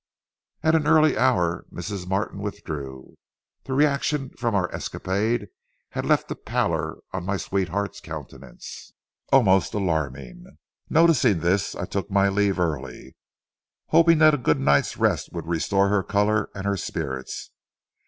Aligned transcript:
At 0.63 0.73
an 0.73 0.87
early 0.87 1.15
hour 1.15 1.67
Mrs. 1.71 2.07
Martin 2.07 2.39
withdrew. 2.39 3.17
The 3.65 3.73
reaction 3.73 4.31
from 4.31 4.55
our 4.55 4.67
escapade 4.73 5.49
had 5.91 6.07
left 6.07 6.31
a 6.31 6.35
pallor 6.35 6.97
on 7.13 7.23
my 7.23 7.37
sweetheart's 7.37 7.99
countenance, 7.99 8.93
almost 9.31 9.75
alarming. 9.75 10.57
Noticing 10.89 11.41
this, 11.41 11.75
I 11.75 11.85
took 11.85 12.09
my 12.09 12.29
leave 12.29 12.59
early, 12.59 13.15
hoping 13.89 14.17
that 14.17 14.33
a 14.33 14.37
good 14.37 14.59
night's 14.59 14.97
rest 14.97 15.33
would 15.33 15.45
restore 15.45 15.89
her 15.89 16.01
color 16.01 16.49
and 16.55 16.65
her 16.65 16.77
spirits. 16.77 17.51